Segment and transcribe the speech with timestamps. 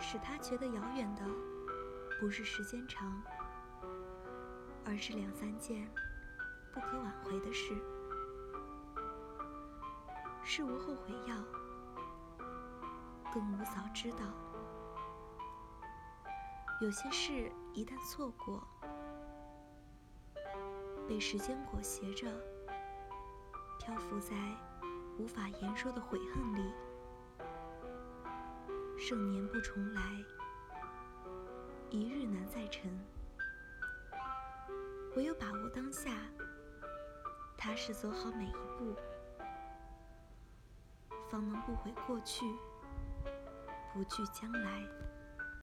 [0.00, 1.22] 使他觉得遥远的，
[2.18, 3.22] 不是时间长，
[4.84, 5.88] 而是两三件
[6.72, 7.76] 不可挽回的事。
[10.42, 11.36] 事无后悔药，
[13.32, 14.18] 更无早知道。
[16.80, 18.66] 有些事一旦错过，
[21.06, 22.26] 被时间裹挟着，
[23.78, 24.34] 漂浮在
[25.18, 26.72] 无法言说的悔恨里。
[29.00, 30.02] 盛年不重来，
[31.88, 32.92] 一日难再晨。
[35.16, 36.10] 唯有把握当下，
[37.56, 38.94] 踏实走好每一步，
[41.30, 42.44] 方能不悔过去，
[43.94, 44.86] 不惧将来。